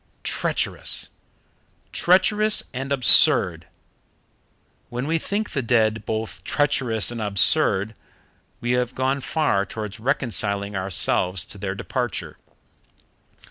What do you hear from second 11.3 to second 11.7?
to